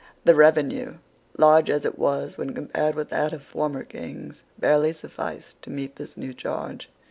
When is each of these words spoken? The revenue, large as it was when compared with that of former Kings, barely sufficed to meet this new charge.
The 0.23 0.33
revenue, 0.33 0.95
large 1.37 1.69
as 1.69 1.85
it 1.85 1.95
was 1.99 2.35
when 2.35 2.55
compared 2.55 2.95
with 2.95 3.09
that 3.09 3.33
of 3.33 3.43
former 3.43 3.83
Kings, 3.83 4.41
barely 4.57 4.93
sufficed 4.93 5.61
to 5.61 5.69
meet 5.69 5.97
this 5.97 6.17
new 6.17 6.33
charge. 6.33 6.89